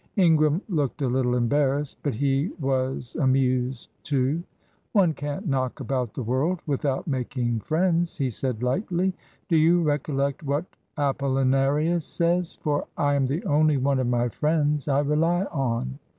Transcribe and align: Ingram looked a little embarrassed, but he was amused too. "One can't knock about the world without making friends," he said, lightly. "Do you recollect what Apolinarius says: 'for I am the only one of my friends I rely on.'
Ingram 0.15 0.63
looked 0.67 1.03
a 1.03 1.07
little 1.07 1.35
embarrassed, 1.35 1.99
but 2.01 2.15
he 2.15 2.49
was 2.59 3.15
amused 3.19 3.91
too. 4.01 4.41
"One 4.93 5.13
can't 5.13 5.47
knock 5.47 5.79
about 5.79 6.15
the 6.15 6.23
world 6.23 6.59
without 6.65 7.05
making 7.07 7.59
friends," 7.59 8.17
he 8.17 8.31
said, 8.31 8.63
lightly. 8.63 9.13
"Do 9.47 9.55
you 9.57 9.83
recollect 9.83 10.41
what 10.41 10.65
Apolinarius 10.97 12.01
says: 12.03 12.55
'for 12.63 12.87
I 12.97 13.13
am 13.13 13.27
the 13.27 13.43
only 13.45 13.77
one 13.77 13.99
of 13.99 14.07
my 14.07 14.27
friends 14.27 14.87
I 14.87 15.01
rely 15.01 15.43
on.' 15.43 15.99